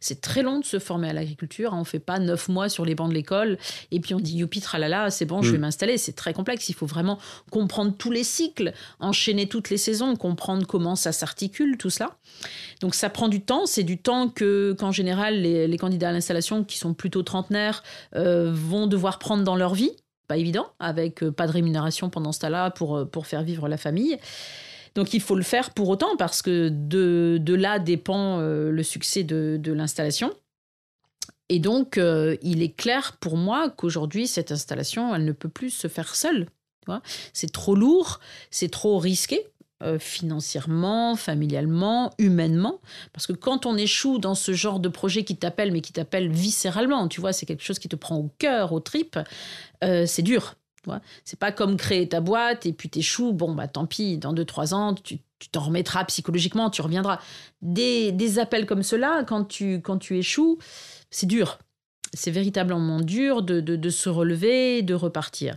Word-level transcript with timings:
C'est 0.00 0.22
très 0.22 0.42
long 0.42 0.58
de 0.58 0.64
se 0.64 0.78
former 0.78 1.10
à 1.10 1.12
l'agriculture. 1.12 1.72
On 1.74 1.80
ne 1.80 1.84
fait 1.84 1.98
pas 1.98 2.18
neuf 2.18 2.48
mois 2.48 2.68
sur 2.68 2.84
les 2.84 2.94
bancs 2.94 3.10
de 3.10 3.14
l'école 3.14 3.58
et 3.90 4.00
puis 4.00 4.14
on 4.14 4.20
dit 4.20 4.38
youpi 4.38 4.60
tralala, 4.60 5.10
c'est 5.10 5.26
bon, 5.26 5.42
je 5.42 5.52
vais 5.52 5.58
mm. 5.58 5.60
m'installer. 5.60 5.98
C'est 5.98 6.14
très 6.14 6.32
complexe. 6.32 6.68
Il 6.70 6.74
faut 6.74 6.86
vraiment 6.86 7.18
comprendre 7.50 7.94
tous 7.96 8.10
les 8.10 8.24
cycles, 8.24 8.72
enchaîner 8.98 9.46
toutes 9.46 9.70
les 9.70 9.76
saisons, 9.76 10.16
comprendre 10.16 10.66
comment 10.66 10.96
ça 10.96 11.12
s'articule, 11.12 11.76
tout 11.76 11.90
cela. 11.90 12.16
Donc 12.80 12.94
ça 12.94 13.10
prend 13.10 13.28
du 13.28 13.42
temps. 13.42 13.66
C'est 13.66 13.84
du 13.84 13.98
temps 13.98 14.28
que 14.28 14.74
qu'en 14.78 14.90
général 14.92 15.42
les, 15.42 15.76
candidats 15.76 16.10
à 16.10 16.12
l'installation 16.12 16.64
qui 16.64 16.78
sont 16.78 16.94
plutôt 16.94 17.22
trentenaires 17.22 17.82
euh, 18.16 18.50
vont 18.52 18.86
devoir 18.86 19.18
prendre 19.18 19.44
dans 19.44 19.56
leur 19.56 19.74
vie. 19.74 19.92
Pas 20.28 20.36
évident, 20.36 20.68
avec 20.78 21.22
euh, 21.22 21.32
pas 21.32 21.46
de 21.46 21.52
rémunération 21.52 22.08
pendant 22.08 22.32
ce 22.32 22.40
temps-là 22.40 22.70
pour, 22.70 22.96
euh, 22.96 23.04
pour 23.04 23.26
faire 23.26 23.42
vivre 23.42 23.68
la 23.68 23.76
famille. 23.76 24.18
Donc 24.94 25.14
il 25.14 25.20
faut 25.20 25.36
le 25.36 25.42
faire 25.42 25.70
pour 25.70 25.88
autant 25.88 26.16
parce 26.16 26.42
que 26.42 26.68
de, 26.68 27.38
de 27.40 27.54
là 27.54 27.78
dépend 27.78 28.40
euh, 28.40 28.70
le 28.70 28.82
succès 28.82 29.22
de, 29.22 29.58
de 29.60 29.72
l'installation. 29.72 30.32
Et 31.48 31.58
donc 31.58 31.98
euh, 31.98 32.36
il 32.42 32.62
est 32.62 32.74
clair 32.74 33.16
pour 33.20 33.36
moi 33.36 33.70
qu'aujourd'hui 33.70 34.26
cette 34.26 34.52
installation, 34.52 35.14
elle 35.14 35.24
ne 35.24 35.32
peut 35.32 35.48
plus 35.48 35.70
se 35.70 35.88
faire 35.88 36.14
seule. 36.14 36.46
C'est 37.32 37.52
trop 37.52 37.76
lourd, 37.76 38.18
c'est 38.50 38.70
trop 38.70 38.98
risqué. 38.98 39.46
Euh, 39.82 39.98
financièrement, 39.98 41.16
familialement, 41.16 42.12
humainement. 42.18 42.82
Parce 43.14 43.26
que 43.26 43.32
quand 43.32 43.64
on 43.64 43.78
échoue 43.78 44.18
dans 44.18 44.34
ce 44.34 44.52
genre 44.52 44.78
de 44.78 44.90
projet 44.90 45.24
qui 45.24 45.36
t'appelle, 45.36 45.72
mais 45.72 45.80
qui 45.80 45.94
t'appelle 45.94 46.28
viscéralement, 46.30 47.08
tu 47.08 47.22
vois, 47.22 47.32
c'est 47.32 47.46
quelque 47.46 47.62
chose 47.62 47.78
qui 47.78 47.88
te 47.88 47.96
prend 47.96 48.16
au 48.16 48.30
cœur, 48.36 48.74
aux 48.74 48.80
tripes, 48.80 49.18
c'est 49.80 50.20
dur. 50.20 50.56
C'est 51.24 51.38
pas 51.38 51.52
comme 51.52 51.76
créer 51.76 52.08
ta 52.08 52.20
boîte 52.20 52.66
et 52.66 52.72
puis 52.72 52.88
t'échoues, 52.88 53.32
bon, 53.32 53.54
bah 53.54 53.68
tant 53.68 53.86
pis, 53.86 54.18
dans 54.18 54.34
2-3 54.34 54.74
ans, 54.74 54.94
tu 54.94 55.20
t'en 55.48 55.60
remettras 55.60 56.04
psychologiquement, 56.04 56.70
tu 56.70 56.82
reviendras. 56.82 57.20
Des, 57.62 58.38
appels 58.38 58.66
comme 58.66 58.82
cela, 58.82 59.24
quand 59.26 59.44
tu, 59.44 59.80
quand 59.80 59.98
tu 59.98 60.18
échoues, 60.18 60.58
c'est 61.10 61.26
dur. 61.26 61.58
C'est 62.12 62.30
véritablement 62.30 63.00
dur 63.00 63.42
de, 63.42 63.60
de, 63.60 63.90
se 63.90 64.08
relever, 64.08 64.82
de 64.82 64.94
repartir. 64.94 65.56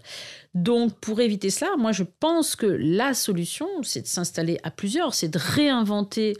Donc, 0.54 0.94
pour 1.00 1.20
éviter 1.20 1.50
cela, 1.50 1.76
moi, 1.78 1.92
je 1.92 2.04
pense 2.20 2.56
que 2.56 2.68
la 2.68 3.16
solution, 3.16 3.68
c'est 3.82 4.02
de 4.02 4.08
s'installer 4.08 4.60
à 4.62 4.70
plusieurs, 4.70 5.16
c'est 5.16 5.30
de 5.30 5.40
réinventer 5.40 6.36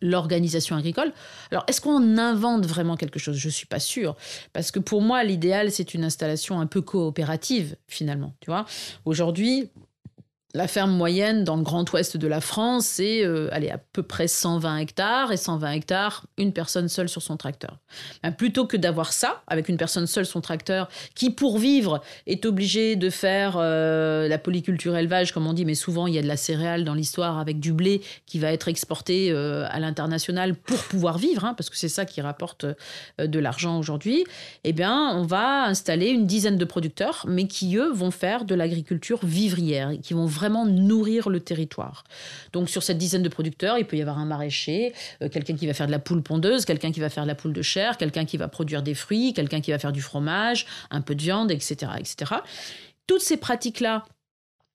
l'organisation 0.00 0.76
agricole. 0.76 1.12
Alors, 1.50 1.64
est-ce 1.68 1.80
qu'on 1.80 2.18
invente 2.18 2.66
vraiment 2.66 2.96
quelque 2.96 3.18
chose? 3.18 3.36
Je 3.36 3.48
ne 3.48 3.52
suis 3.52 3.66
pas 3.66 3.80
sûre. 3.80 4.16
Parce 4.52 4.70
que 4.70 4.78
pour 4.78 5.02
moi, 5.02 5.24
l'idéal, 5.24 5.70
c'est 5.70 5.94
une 5.94 6.04
installation 6.04 6.60
un 6.60 6.66
peu 6.66 6.82
coopérative, 6.82 7.76
finalement. 7.86 8.34
Tu 8.40 8.50
vois? 8.50 8.66
Aujourd'hui, 9.04 9.70
la 10.54 10.66
ferme 10.66 10.92
moyenne 10.92 11.44
dans 11.44 11.56
le 11.56 11.62
grand 11.62 11.92
ouest 11.92 12.16
de 12.16 12.26
la 12.26 12.40
France, 12.40 12.86
c'est 12.86 13.22
euh, 13.22 13.50
à 13.52 13.78
peu 13.92 14.02
près 14.02 14.28
120 14.28 14.78
hectares 14.78 15.30
et 15.30 15.36
120 15.36 15.72
hectares, 15.72 16.24
une 16.38 16.54
personne 16.54 16.88
seule 16.88 17.10
sur 17.10 17.20
son 17.20 17.36
tracteur. 17.36 17.76
Ben, 18.22 18.32
plutôt 18.32 18.66
que 18.66 18.78
d'avoir 18.78 19.12
ça, 19.12 19.42
avec 19.46 19.68
une 19.68 19.76
personne 19.76 20.06
seule 20.06 20.24
son 20.24 20.40
tracteur, 20.40 20.88
qui 21.14 21.28
pour 21.28 21.58
vivre 21.58 22.00
est 22.26 22.46
obligé 22.46 22.96
de 22.96 23.10
faire 23.10 23.56
euh, 23.58 24.26
la 24.26 24.38
polyculture 24.38 24.96
élevage, 24.96 25.32
comme 25.32 25.46
on 25.46 25.52
dit, 25.52 25.66
mais 25.66 25.74
souvent 25.74 26.06
il 26.06 26.14
y 26.14 26.18
a 26.18 26.22
de 26.22 26.26
la 26.26 26.38
céréale 26.38 26.82
dans 26.82 26.94
l'histoire 26.94 27.38
avec 27.38 27.60
du 27.60 27.74
blé 27.74 28.00
qui 28.24 28.38
va 28.38 28.50
être 28.50 28.68
exporté 28.68 29.30
euh, 29.30 29.66
à 29.68 29.80
l'international 29.80 30.54
pour 30.54 30.78
pouvoir 30.84 31.18
vivre, 31.18 31.44
hein, 31.44 31.52
parce 31.52 31.68
que 31.68 31.76
c'est 31.76 31.90
ça 31.90 32.06
qui 32.06 32.22
rapporte 32.22 32.64
de 33.18 33.38
l'argent 33.38 33.78
aujourd'hui, 33.78 34.24
eh 34.64 34.72
bien 34.72 35.10
on 35.14 35.24
va 35.24 35.64
installer 35.64 36.08
une 36.08 36.26
dizaine 36.26 36.56
de 36.56 36.64
producteurs, 36.64 37.26
mais 37.28 37.46
qui 37.46 37.76
eux 37.76 37.92
vont 37.92 38.10
faire 38.10 38.46
de 38.46 38.54
l'agriculture 38.54 39.20
vivrière, 39.22 39.92
qui 40.02 40.14
vont 40.14 40.26
vraiment 40.38 40.64
nourrir 40.64 41.28
le 41.28 41.40
territoire. 41.40 42.04
Donc 42.52 42.70
sur 42.70 42.82
cette 42.82 42.98
dizaine 42.98 43.22
de 43.22 43.28
producteurs, 43.28 43.76
il 43.78 43.86
peut 43.86 43.96
y 43.96 44.02
avoir 44.02 44.18
un 44.18 44.24
maraîcher, 44.24 44.94
euh, 45.22 45.28
quelqu'un 45.28 45.56
qui 45.56 45.66
va 45.66 45.74
faire 45.74 45.86
de 45.86 45.92
la 45.92 45.98
poule 45.98 46.22
pondeuse, 46.22 46.64
quelqu'un 46.64 46.92
qui 46.92 47.00
va 47.00 47.10
faire 47.10 47.24
de 47.24 47.28
la 47.28 47.34
poule 47.34 47.52
de 47.52 47.62
chair, 47.62 47.96
quelqu'un 47.96 48.24
qui 48.24 48.36
va 48.36 48.48
produire 48.48 48.82
des 48.82 48.94
fruits, 48.94 49.34
quelqu'un 49.34 49.60
qui 49.60 49.72
va 49.72 49.78
faire 49.78 49.92
du 49.92 50.00
fromage, 50.00 50.66
un 50.90 51.00
peu 51.00 51.14
de 51.14 51.22
viande, 51.22 51.50
etc. 51.50 51.92
etc. 51.98 52.36
Toutes 53.06 53.22
ces 53.22 53.36
pratiques-là, 53.36 54.04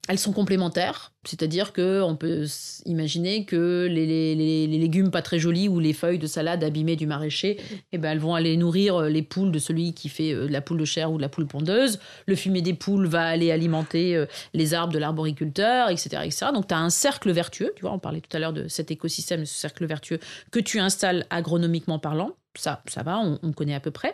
elles 0.09 0.19
sont 0.19 0.33
complémentaires. 0.33 1.13
C'est-à-dire 1.25 1.71
qu'on 1.71 2.17
peut 2.19 2.45
imaginer 2.85 3.45
que 3.45 3.87
les, 3.89 4.67
légumes 4.67 5.11
pas 5.11 5.21
très 5.21 5.39
jolis 5.39 5.69
ou 5.69 5.79
les 5.79 5.93
feuilles 5.93 6.19
de 6.19 6.27
salade 6.27 6.61
abîmées 6.61 6.97
du 6.97 7.07
maraîcher, 7.07 7.57
eh 7.93 7.97
ben, 7.97 8.11
elles 8.11 8.19
vont 8.19 8.35
aller 8.35 8.57
nourrir 8.57 8.95
euh, 8.97 9.09
les 9.09 9.21
poules 9.21 9.51
de 9.51 9.59
celui 9.59 9.93
qui 9.93 10.09
fait 10.09 10.33
euh, 10.33 10.47
de 10.47 10.51
la 10.51 10.59
poule 10.59 10.79
de 10.79 10.85
chair 10.85 11.11
ou 11.11 11.15
de 11.15 11.21
la 11.21 11.29
poule 11.29 11.47
pondeuse. 11.47 11.99
Le 12.25 12.35
fumier 12.35 12.61
des 12.61 12.73
poules 12.73 13.07
va 13.07 13.25
aller 13.25 13.51
alimenter 13.51 14.17
euh, 14.17 14.25
les 14.53 14.73
arbres 14.73 14.91
de 14.91 14.99
l'arboriculteur, 14.99 15.89
etc., 15.89 16.23
etc. 16.25 16.47
Donc 16.53 16.67
tu 16.67 16.73
as 16.73 16.79
un 16.79 16.89
cercle 16.89 17.31
vertueux. 17.31 17.71
Tu 17.77 17.83
vois, 17.83 17.93
on 17.93 17.99
parlait 17.99 18.19
tout 18.19 18.35
à 18.35 18.39
l'heure 18.39 18.53
de 18.53 18.67
cet 18.67 18.91
écosystème, 18.91 19.45
ce 19.45 19.55
cercle 19.55 19.85
vertueux 19.85 20.19
que 20.51 20.59
tu 20.59 20.79
installes 20.79 21.25
agronomiquement 21.29 21.99
parlant. 21.99 22.35
Ça, 22.57 22.83
ça 22.87 23.03
va, 23.03 23.19
on, 23.19 23.39
on 23.41 23.51
connaît 23.51 23.73
à 23.73 23.79
peu 23.79 23.91
près. 23.91 24.13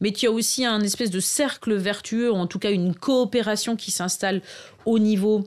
Mais 0.00 0.12
tu 0.12 0.26
as 0.26 0.30
aussi 0.30 0.64
un 0.64 0.80
espèce 0.80 1.10
de 1.10 1.20
cercle 1.20 1.74
vertueux, 1.74 2.32
en 2.32 2.46
tout 2.46 2.58
cas 2.58 2.70
une 2.70 2.94
coopération 2.94 3.76
qui 3.76 3.90
s'installe 3.90 4.42
au 4.86 4.98
niveau 4.98 5.44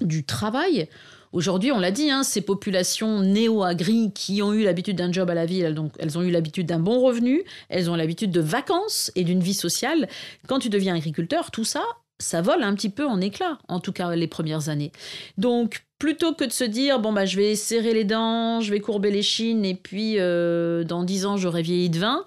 du 0.00 0.24
travail. 0.24 0.88
Aujourd'hui, 1.34 1.72
on 1.72 1.80
l'a 1.80 1.90
dit, 1.90 2.10
hein, 2.12 2.22
ces 2.22 2.42
populations 2.42 3.20
néo-agri 3.20 4.12
qui 4.14 4.40
ont 4.40 4.52
eu 4.52 4.62
l'habitude 4.62 4.96
d'un 4.96 5.10
job 5.10 5.28
à 5.30 5.34
la 5.34 5.46
ville, 5.46 5.74
donc 5.74 5.92
elles 5.98 6.16
ont 6.16 6.22
eu 6.22 6.30
l'habitude 6.30 6.66
d'un 6.66 6.78
bon 6.78 7.00
revenu, 7.00 7.42
elles 7.68 7.90
ont 7.90 7.96
l'habitude 7.96 8.30
de 8.30 8.40
vacances 8.40 9.10
et 9.16 9.24
d'une 9.24 9.40
vie 9.40 9.54
sociale. 9.54 10.08
Quand 10.46 10.60
tu 10.60 10.70
deviens 10.70 10.94
agriculteur, 10.94 11.50
tout 11.50 11.64
ça, 11.64 11.82
ça 12.20 12.40
vole 12.40 12.62
un 12.62 12.72
petit 12.74 12.88
peu 12.88 13.04
en 13.04 13.20
éclats, 13.20 13.58
en 13.66 13.80
tout 13.80 13.92
cas 13.92 14.14
les 14.14 14.28
premières 14.28 14.68
années. 14.68 14.92
Donc, 15.36 15.84
plutôt 16.04 16.34
que 16.34 16.44
de 16.44 16.52
se 16.52 16.64
dire, 16.64 16.98
bon, 17.00 17.14
bah, 17.14 17.24
je 17.24 17.38
vais 17.38 17.54
serrer 17.54 17.94
les 17.94 18.04
dents, 18.04 18.60
je 18.60 18.70
vais 18.70 18.80
courber 18.80 19.10
les 19.10 19.22
chines, 19.22 19.64
et 19.64 19.74
puis 19.74 20.16
euh, 20.18 20.84
dans 20.84 21.02
dix 21.02 21.24
ans, 21.24 21.38
j'aurai 21.38 21.62
vieilli 21.62 21.88
de 21.88 21.98
vin, 21.98 22.26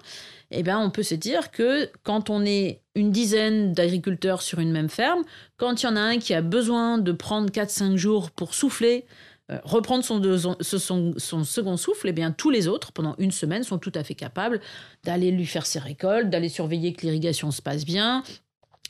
eh 0.50 0.64
bien, 0.64 0.80
on 0.80 0.90
peut 0.90 1.04
se 1.04 1.14
dire 1.14 1.52
que 1.52 1.88
quand 2.02 2.28
on 2.28 2.44
est 2.44 2.80
une 2.96 3.12
dizaine 3.12 3.72
d'agriculteurs 3.74 4.42
sur 4.42 4.58
une 4.58 4.72
même 4.72 4.88
ferme, 4.88 5.22
quand 5.58 5.80
il 5.80 5.86
y 5.86 5.88
en 5.88 5.94
a 5.94 6.00
un 6.00 6.18
qui 6.18 6.34
a 6.34 6.42
besoin 6.42 6.98
de 6.98 7.12
prendre 7.12 7.52
4-5 7.52 7.94
jours 7.94 8.32
pour 8.32 8.52
souffler, 8.52 9.04
euh, 9.52 9.60
reprendre 9.62 10.02
son, 10.02 10.20
son, 10.60 11.44
second 11.44 11.76
souffle, 11.76 12.08
eh 12.08 12.12
bien, 12.12 12.32
tous 12.32 12.50
les 12.50 12.66
autres, 12.66 12.90
pendant 12.90 13.14
une 13.18 13.30
semaine, 13.30 13.62
sont 13.62 13.78
tout 13.78 13.92
à 13.94 14.02
fait 14.02 14.16
capables 14.16 14.60
d'aller 15.04 15.30
lui 15.30 15.46
faire 15.46 15.66
ses 15.66 15.78
récoltes, 15.78 16.30
d'aller 16.30 16.48
surveiller 16.48 16.94
que 16.94 17.02
l'irrigation 17.02 17.52
se 17.52 17.62
passe 17.62 17.84
bien, 17.84 18.24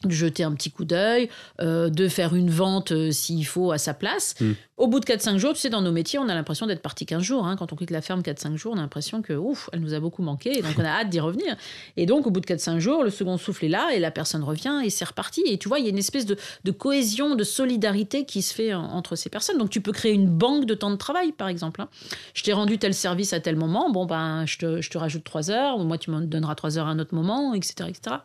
de 0.05 0.11
jeter 0.11 0.45
un 0.45 0.53
petit 0.53 0.71
coup 0.71 0.85
d'œil, 0.85 1.29
euh, 1.61 1.91
de 1.91 2.09
faire 2.09 2.35
une 2.35 2.51
vente 2.51 2.93
euh, 2.93 3.11
s'il 3.11 3.45
faut 3.45 3.73
à 3.73 3.79
sa 3.79 3.95
place. 3.95 4.35
Hmm. 4.41 4.53
Au 4.77 4.87
bout 4.87 5.01
de 5.01 5.05
4-5 5.05 5.39
jours, 5.39 5.55
tu 5.55 5.59
sais, 5.59 5.71
dans 5.71 5.83
nos 5.83 5.91
métiers, 5.91 6.21
on 6.21 6.29
a 6.29 6.35
l'impression 6.35 6.67
d'être 6.67 6.83
parti 6.83 7.05
15 7.05 7.21
jours. 7.21 7.47
Hein. 7.47 7.57
Quand 7.57 7.73
on 7.73 7.77
quitte 7.77 7.91
la 7.91 8.01
ferme 8.01 8.21
4-5 8.21 8.55
jours, 8.55 8.75
on 8.75 8.79
a 8.79 8.83
l'impression 8.83 9.23
que, 9.23 9.33
ouf, 9.33 9.69
elle 9.73 9.81
nous 9.81 9.93
a 9.93 9.99
beaucoup 9.99 10.23
manqué, 10.23 10.57
et 10.57 10.63
donc 10.63 10.75
on 10.79 10.85
a 10.85 10.89
hâte 10.89 11.09
d'y 11.09 11.19
revenir. 11.19 11.57
Et 11.97 12.07
donc, 12.07 12.29
au 12.29 12.31
bout 12.31 12.39
de 12.39 12.47
4-5 12.47 12.79
jours, 12.79 13.03
le 13.03 13.11
second 13.11 13.39
souffle 13.39 13.65
est 13.65 13.71
là, 13.71 13.91
et 13.93 13.99
la 13.99 14.13
personne 14.13 14.45
revient, 14.45 14.81
et 14.85 14.91
c'est 14.91 15.05
reparti. 15.05 15.43
Et 15.47 15.59
tu 15.59 15.67
vois, 15.69 15.81
il 15.81 15.85
y 15.85 15.89
a 15.89 15.91
une 15.91 15.99
espèce 15.99 16.27
de, 16.27 16.37
cohésion, 16.71 17.35
de 17.35 17.43
solidarité 17.43 18.25
qui 18.25 18.41
se 18.41 18.55
fait 18.55 18.73
entre 18.73 19.17
ces 19.17 19.31
personnes. 19.31 19.59
Donc, 19.59 19.71
tu 19.71 19.81
peux 19.81 19.93
créer 19.93 20.13
une 20.13 20.29
banque 20.29 20.65
de 20.65 20.75
temps 20.75 20.91
de 20.91 20.97
travail, 20.97 21.33
par 21.33 21.49
exemple. 21.49 21.81
Hein. 21.81 21.89
Je 22.35 22.45
t'ai 22.45 22.53
rendu 22.53 22.79
tel 22.79 22.95
service 22.95 23.33
à 23.33 23.41
tel 23.41 23.57
moment, 23.57 23.91
bon, 23.91 24.07
ben, 24.07 24.47
je 24.47 24.59
te, 24.59 24.81
je 24.81 24.91
te 24.91 24.97
rajoute 24.97 25.25
3 25.25 25.51
heures, 25.51 25.79
ou 25.79 25.83
moi, 25.83 25.99
tu 25.99 26.13
m'en 26.13 26.21
donneras 26.21 26.55
3 26.55 26.79
heures 26.79 26.87
à 26.87 26.91
un 26.91 27.01
autre 27.01 27.17
moment, 27.17 27.53
etc. 27.53 27.89
etc. 27.89 28.17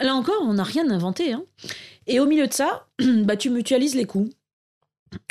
Là 0.00 0.14
encore, 0.14 0.42
on 0.42 0.54
n'a 0.54 0.64
rien 0.64 0.90
inventé. 0.90 1.32
Hein. 1.32 1.44
Et 2.06 2.20
au 2.20 2.26
milieu 2.26 2.46
de 2.46 2.52
ça, 2.52 2.86
bah, 2.98 3.36
tu 3.36 3.50
mutualises 3.50 3.94
les 3.94 4.04
coûts. 4.04 4.28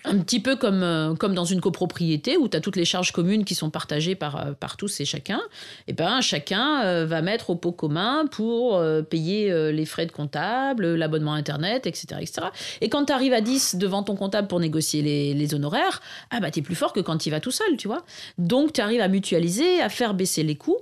Un 0.03 0.19
petit 0.19 0.39
peu 0.39 0.55
comme, 0.55 0.83
euh, 0.83 1.15
comme 1.15 1.33
dans 1.33 1.45
une 1.45 1.61
copropriété 1.61 2.37
où 2.37 2.47
tu 2.47 2.55
as 2.55 2.61
toutes 2.61 2.75
les 2.75 2.85
charges 2.85 3.11
communes 3.11 3.45
qui 3.45 3.55
sont 3.55 3.69
partagées 3.69 4.15
par, 4.15 4.35
euh, 4.35 4.51
par 4.53 4.77
tous 4.77 4.99
et 4.99 5.05
chacun. 5.05 5.39
Et 5.87 5.91
eh 5.91 5.93
ben 5.93 6.21
chacun 6.21 6.83
euh, 6.83 7.05
va 7.05 7.21
mettre 7.21 7.49
au 7.49 7.55
pot 7.55 7.71
commun 7.71 8.27
pour 8.27 8.81
payer 9.09 9.71
les 9.71 9.85
frais 9.85 10.05
de 10.05 10.11
comptable, 10.11 10.95
l'abonnement 10.95 11.33
Internet, 11.33 11.87
etc., 11.87 12.21
etc. 12.21 12.47
Et 12.81 12.89
quand 12.89 13.05
tu 13.05 13.13
arrives 13.13 13.33
à 13.33 13.41
10 13.41 13.75
devant 13.75 14.03
ton 14.03 14.15
comptable 14.15 14.47
pour 14.47 14.59
négocier 14.59 15.01
les, 15.01 15.33
les 15.33 15.53
honoraires, 15.55 16.01
ah 16.29 16.39
bah, 16.39 16.51
tu 16.51 16.59
es 16.59 16.61
plus 16.61 16.75
fort 16.75 16.93
que 16.93 16.99
quand 16.99 17.17
tu 17.17 17.29
vas 17.29 17.39
tout 17.39 17.51
seul, 17.51 17.77
tu 17.77 17.87
vois. 17.87 18.03
Donc 18.37 18.73
tu 18.73 18.81
arrives 18.81 19.01
à 19.01 19.07
mutualiser, 19.07 19.81
à 19.81 19.89
faire 19.89 20.13
baisser 20.13 20.43
les 20.43 20.55
coûts. 20.55 20.77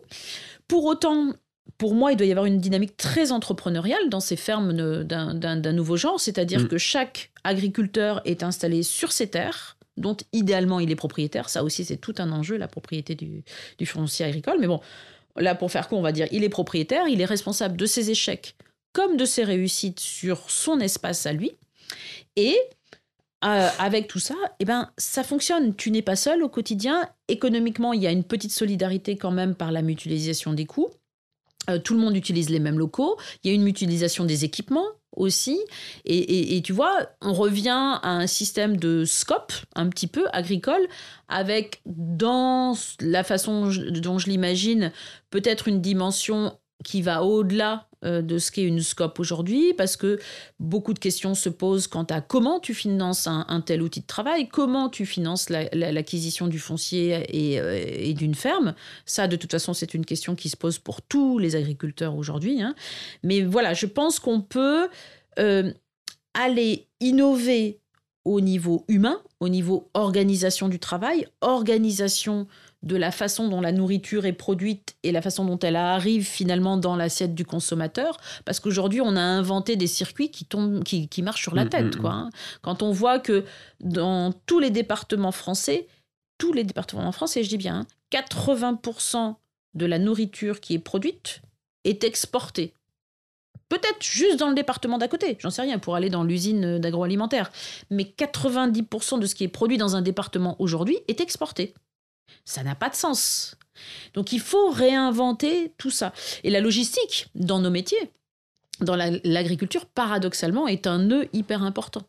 Pour 0.68 0.86
autant, 0.86 1.34
pour 1.80 1.96
moi, 1.96 2.12
il 2.12 2.18
doit 2.18 2.28
y 2.28 2.31
avoir 2.31 2.46
une 2.46 2.60
dynamique 2.60 2.98
très 2.98 3.31
entrepreneuriale 3.31 4.10
dans 4.10 4.20
ces 4.20 4.36
fermes 4.36 4.74
d'un 5.04 5.72
nouveau 5.72 5.96
genre, 5.96 6.20
c'est-à-dire 6.20 6.60
mm. 6.60 6.68
que 6.68 6.78
chaque 6.78 7.31
agriculteur 7.46 8.22
est 8.26 8.44
installé 8.44 8.84
sur 8.84 9.14
ses 9.14 9.28
terres, 9.28 9.78
dont 9.96 10.18
idéalement 10.34 10.81
il 10.81 10.92
est 10.92 10.98
propriétaire. 10.98 11.48
Ça 11.48 11.64
aussi, 11.64 11.86
c'est 11.86 11.98
tout 11.98 12.14
un 12.18 12.34
enjeu, 12.34 12.58
la 12.58 12.68
propriété 12.68 13.16
du, 13.16 13.86
foncier 13.86 14.26
agricole. 14.26 14.58
Mais 14.60 14.68
bon, 14.68 14.81
là, 15.38 15.56
pour 15.56 15.72
faire 15.72 15.88
court, 15.88 16.00
on 16.00 16.04
va 16.04 16.12
dire, 16.12 16.28
il 16.31 16.44
est 16.44 16.50
propriétaire, 16.50 17.08
il 17.08 17.22
est 17.22 17.26
responsable 17.26 17.78
de 17.78 17.86
ses 17.86 18.12
échecs 18.12 18.56
comme 18.92 19.16
de 19.16 19.25
ses 19.25 19.46
réussites 19.46 20.02
sur 20.02 20.50
son 20.50 20.80
espace 20.82 21.25
à 21.25 21.32
lui. 21.32 21.52
Et 22.36 22.58
euh, 23.46 23.70
avec 23.80 24.08
tout 24.08 24.20
ça, 24.20 24.36
eh 24.60 24.66
ben, 24.66 24.92
ça 24.98 25.24
fonctionne. 25.24 25.75
Tu 25.75 25.92
n'es 25.92 26.02
pas 26.02 26.18
seul 26.18 26.44
au 26.44 26.50
quotidien. 26.50 27.08
Économiquement, 27.30 27.94
il 27.94 28.02
y 28.02 28.08
a 28.08 28.12
une 28.12 28.25
petite 28.25 28.52
solidarité 28.52 29.16
quand 29.16 29.32
même 29.32 29.56
par 29.56 29.72
la 29.72 29.82
mutualisation 29.82 30.52
des 30.54 30.66
coûts. 30.66 30.90
Tout 31.77 31.94
le 31.94 32.00
monde 32.00 32.16
utilise 32.16 32.50
les 32.50 32.60
mêmes 32.60 32.80
locaux. 32.80 33.18
Il 33.44 33.50
y 33.50 33.51
a 33.51 33.56
une 33.56 33.63
mutualisation 33.63 34.25
des 34.25 34.45
équipements 34.45 34.88
aussi. 35.16 35.60
Et, 36.06 36.62
tu 36.63 36.74
vois, 36.74 37.10
on 37.21 37.33
revient 37.33 37.69
à 38.01 38.10
un 38.10 38.27
système 38.27 38.77
de 38.77 39.06
scope, 39.06 39.54
un 39.75 39.89
petit 39.89 40.07
peu 40.07 40.25
agricole, 40.33 40.88
avec 41.27 41.81
dans 41.86 42.75
la 43.01 43.24
façon 43.24 43.69
dont 43.92 44.19
je 44.19 44.30
l'imagine, 44.30 44.92
peut-être 45.30 45.68
une 45.68 45.81
dimension 45.81 46.57
qui 46.84 47.02
va 47.02 47.24
au-delà 47.24 47.88
euh, 48.06 48.22
de 48.22 48.38
ce 48.38 48.52
qu'est 48.52 48.64
une 48.64 48.80
scope 48.80 49.20
aujourd'hui, 49.20 49.74
parce 49.74 49.98
que 49.98 50.20
beaucoup 50.60 50.94
de 50.94 51.00
questions 51.00 51.36
se 51.36 51.50
posent 51.50 51.88
quant 51.88 52.06
à 52.06 52.22
comment 52.22 52.62
tu 52.62 52.74
finances 52.74 53.28
un, 53.28 53.62
tel 53.66 53.81
outil 53.81 54.00
de 54.00 54.06
travail, 54.06 54.48
comment 54.48 54.88
tu 54.88 55.06
finances 55.06 55.50
l'acquisition 55.50 56.48
du 56.48 56.60
foncier 56.60 57.16
euh, 57.60 57.84
et, 57.86 58.14
d'une 58.14 58.36
ferme. 58.36 58.74
Ça, 59.06 59.28
de 59.28 59.36
toute 59.36 59.52
façon, 59.52 59.74
c'est 59.74 59.94
une 59.94 60.06
question 60.06 60.36
qui 60.36 60.48
se 60.48 60.56
pose 60.56 60.80
pour 60.80 61.02
tous 61.02 61.40
les 61.40 61.58
agriculteurs 61.58 62.16
aujourd'hui. 62.16 62.62
Hein. 62.62 62.74
Mais 63.24 63.42
voilà, 63.42 63.74
je 63.74 63.86
pense 63.86 64.20
qu'on 64.20 64.40
peut 64.40 64.88
euh, 65.38 65.74
aller 66.34 66.88
innover 67.02 67.82
au 68.24 68.40
niveau 68.40 68.86
humain, 68.88 69.20
au 69.42 69.50
niveau 69.50 69.90
organisation 69.94 70.70
du 70.70 70.80
travail, 70.80 71.28
organisation 71.42 72.48
de 72.81 72.96
la 72.96 73.12
façon 73.12 73.50
dont 73.50 73.62
la 73.62 73.72
nourriture 73.72 74.26
est 74.26 74.34
produite 74.34 74.96
et 75.04 75.12
la 75.12 75.22
façon 75.22 75.44
dont 75.44 75.60
elle 75.60 75.76
arrive 75.76 76.26
finalement 76.26 76.78
dans 76.78 76.96
l'assiette 76.96 77.36
du 77.36 77.46
consommateur. 77.46 78.18
Parce 78.46 78.60
qu'aujourd'hui, 78.60 79.02
on 79.02 79.16
a 79.16 79.22
inventé 79.22 79.76
des 79.76 79.88
circuits 79.88 80.31
qui, 80.31 80.46
tombent, 80.46 80.84
qui, 80.84 81.22
marchent 81.22 81.42
sur 81.42 81.56
la 81.56 81.66
mm, 81.66 81.70
tête. 81.70 81.98
Mm, 81.98 82.02
quoi, 82.02 82.12
mm. 82.12 82.18
Hein. 82.18 82.30
Quand 82.62 82.81
on 82.81 82.92
voit 82.92 83.20
que 83.20 83.44
dans 83.81 84.31
tous 84.46 84.60
les 84.60 84.70
départements 84.70 85.34
français, 85.34 85.88
tous 86.38 86.54
les 86.54 86.64
départements 86.64 87.12
français, 87.12 87.44
je 87.44 87.50
dis 87.50 87.58
bien, 87.58 87.86
80% 88.12 89.18
hein, 89.18 89.38
de 89.74 89.86
la 89.86 90.00
nourriture 90.00 90.62
qui 90.62 90.74
est 90.74 90.80
produite 90.80 91.42
est 91.84 92.04
exportée. 92.04 92.74
Peut-être 93.68 94.02
juste 94.02 94.40
dans 94.40 94.50
le 94.50 94.56
département 94.56 94.98
d'à 94.98 95.08
côté, 95.08 95.38
j'en 95.40 95.52
sais 95.52 95.62
rien, 95.62 95.78
pour 95.78 95.96
aller 95.96 96.10
dans 96.10 96.24
l'usine 96.24 96.80
d'agroalimentaire. 96.80 97.52
Mais 97.92 98.04
90% 98.04 99.20
de 99.20 99.28
ce 99.28 99.36
qui 99.36 99.44
est 99.44 99.50
produit 99.50 99.78
dans 99.78 99.96
un 99.96 100.02
département 100.02 100.56
aujourd'hui 100.60 100.98
est 101.08 101.22
exporté. 101.22 101.75
Ça 102.46 102.64
n'a 102.64 102.76
pas 102.76 102.90
de 102.90 102.96
sens. 102.96 103.56
Donc 104.14 104.34
il 104.34 104.40
faut 104.40 104.70
réinventer 104.70 105.74
tout 105.78 105.92
ça. 105.92 106.14
Et 106.44 106.50
la 106.50 106.60
logistique 106.60 107.28
dans 107.36 107.60
nos 107.60 107.70
métiers, 107.70 108.12
dans 108.81 108.96
l'agriculture, 108.96 109.86
paradoxalement, 109.86 110.68
est 110.68 110.88
un 110.88 111.00
nœud 111.00 111.28
hyper 111.34 111.64
important. 111.64 112.04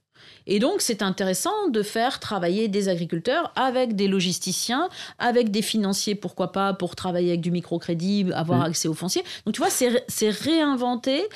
Et 0.47 0.59
donc, 0.59 0.83
c'est 0.83 1.03
intéressant 1.03 1.69
de 1.69 1.83
faire 1.83 2.21
travailler 2.21 2.69
des 2.69 2.89
agriculteurs 2.89 3.53
avec 3.57 3.97
des 3.97 4.07
logisticiens, 4.07 4.89
avec 5.19 5.51
des 5.51 5.63
financiers, 5.63 6.15
pourquoi 6.15 6.53
pas, 6.53 6.75
pour 6.75 6.95
travailler 6.95 7.31
avec 7.31 7.41
du 7.41 7.51
microcrédit, 7.51 8.27
avoir 8.33 8.63
accès 8.63 8.87
aux 8.87 8.95
fonciers. 8.95 9.25
Donc, 9.45 9.55
tu 9.55 9.61
vois, 9.61 9.71
c'est 9.71 10.31
réinventer 10.31 11.27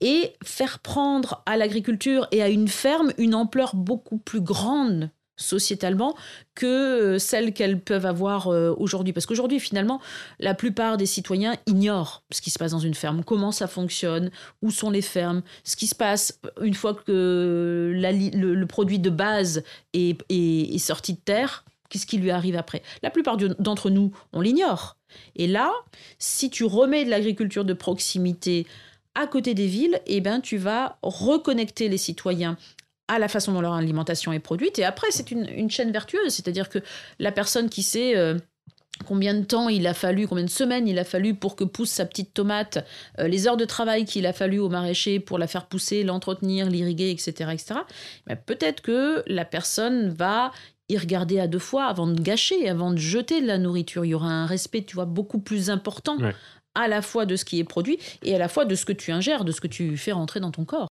et 0.00 0.34
faire 0.44 0.78
prendre 0.78 1.42
à 1.46 1.56
l'agriculture 1.56 2.28
et 2.30 2.42
à 2.42 2.48
une 2.48 2.68
ferme 2.68 3.12
une 3.18 3.34
ampleur 3.34 3.74
beaucoup 3.74 4.18
plus 4.18 4.40
grande 4.40 5.10
sociétalement 5.36 6.14
que 6.54 6.66
euh, 6.66 7.18
celles 7.18 7.52
qu'elles 7.52 7.80
peuvent 7.80 8.06
avoir 8.06 8.48
euh, 8.48 8.74
aujourd'hui. 8.78 9.12
Parce 9.12 9.26
qu'aujourd'hui, 9.26 9.60
finalement, 9.60 10.00
la 10.38 10.54
plupart 10.54 10.96
des 10.96 11.06
citoyens 11.06 11.56
ignorent 11.66 12.22
ce 12.30 12.40
qui 12.40 12.50
se 12.50 12.58
passe 12.58 12.72
dans 12.72 12.78
une 12.78 12.94
ferme, 12.94 13.24
comment 13.24 13.52
ça 13.52 13.66
fonctionne, 13.66 14.30
où 14.62 14.70
sont 14.70 14.90
les 14.90 15.02
fermes, 15.02 15.42
ce 15.64 15.76
qui 15.76 15.86
se 15.86 15.94
passe 15.94 16.40
une 16.60 16.74
fois 16.74 16.94
que 16.94 17.92
le, 17.94 18.64
produit 18.66 18.98
de 18.98 19.10
base 19.10 19.62
est, 19.92 20.78
sorti 20.78 21.14
de 21.14 21.18
terre, 21.18 21.64
qu'est-ce 21.88 22.06
qui 22.06 22.18
lui 22.18 22.30
arrive 22.30 22.56
après? 22.56 22.82
La 23.02 23.10
plupart 23.10 23.36
d'entre 23.36 23.90
nous, 23.90 24.12
on 24.32 24.40
l'ignore. 24.40 24.96
Et 25.36 25.46
là, 25.46 25.72
si 26.18 26.50
tu 26.50 26.64
remets 26.64 27.04
de 27.04 27.10
l'agriculture 27.10 27.64
de 27.64 27.72
proximité 27.72 28.66
à 29.14 29.26
côté 29.26 29.54
des 29.54 29.66
villes, 29.66 30.00
eh 30.06 30.20
ben, 30.20 30.40
tu 30.40 30.56
vas 30.56 30.98
reconnecter 31.02 31.88
les 31.88 31.98
citoyens 31.98 32.56
à 33.08 33.18
la 33.18 33.28
façon 33.28 33.52
dont 33.52 33.60
leur 33.60 33.74
alimentation 33.74 34.32
est 34.32 34.40
produite. 34.40 34.78
Et 34.78 34.84
après, 34.84 35.08
c'est 35.10 35.30
une, 35.30 35.70
chaîne 35.70 35.92
vertueuse, 35.92 36.32
c'est-à-dire 36.32 36.68
que 36.68 36.78
la 37.18 37.32
personne 37.32 37.68
qui 37.68 37.82
sait... 37.82 38.16
Euh, 38.16 38.38
combien 39.06 39.34
de 39.34 39.42
temps 39.42 39.68
il 39.68 39.88
a 39.88 39.92
fallu, 39.92 40.28
combien 40.28 40.44
de 40.44 40.50
semaines 40.50 40.86
il 40.86 41.00
a 41.00 41.04
fallu 41.04 41.34
pour 41.34 41.56
que 41.56 41.64
pousse 41.64 41.90
sa 41.90 42.06
petite 42.06 42.32
tomate, 42.32 42.78
euh, 43.18 43.26
les 43.26 43.48
heures 43.48 43.56
de 43.56 43.64
travail 43.64 44.04
qu'il 44.04 44.24
a 44.24 44.32
fallu 44.32 44.60
au 44.60 44.68
maraîcher 44.68 45.18
pour 45.18 45.36
la 45.36 45.48
faire 45.48 45.66
pousser, 45.66 46.04
l'entretenir, 46.04 46.70
l'irriguer, 46.70 47.10
etc. 47.10 47.50
etc. 47.52 47.80
peut-être 48.46 48.82
que 48.82 49.24
la 49.26 49.44
personne 49.44 50.10
va 50.10 50.52
y 50.88 50.98
regarder 50.98 51.40
à 51.40 51.46
deux 51.46 51.58
fois 51.58 51.86
avant 51.86 52.06
de 52.06 52.20
gâcher, 52.20 52.68
avant 52.68 52.92
de 52.92 52.98
jeter 52.98 53.40
de 53.40 53.46
la 53.46 53.58
nourriture. 53.58 54.04
Il 54.04 54.10
y 54.10 54.14
aura 54.14 54.28
un 54.28 54.46
respect, 54.46 54.82
tu 54.82 54.94
vois, 54.94 55.06
beaucoup 55.06 55.38
plus 55.38 55.70
important 55.70 56.18
à 56.74 56.88
la 56.88 57.02
fois 57.02 57.24
de 57.24 57.36
ce 57.36 57.44
qui 57.44 57.60
est 57.60 57.64
produit 57.64 57.98
et 58.22 58.34
à 58.34 58.38
la 58.38 58.48
fois 58.48 58.64
de 58.64 58.74
ce 58.74 58.84
que 58.84 58.92
tu 58.92 59.12
ingères, 59.12 59.44
de 59.44 59.52
ce 59.52 59.60
que 59.60 59.68
tu 59.68 59.96
fais 59.96 60.12
rentrer 60.12 60.40
dans 60.40 60.50
ton 60.50 60.64
corps. 60.64 60.82